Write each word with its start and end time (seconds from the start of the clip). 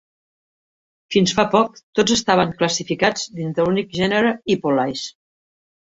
Fins 1.15 1.33
fa 1.39 1.45
poc, 1.51 1.77
tots 1.99 2.15
estaven 2.17 2.55
classificats 2.63 3.29
dins 3.41 3.59
de 3.61 3.67
l'únic 3.69 3.97
gènere 4.03 4.33
'Hippolais'. 4.39 5.05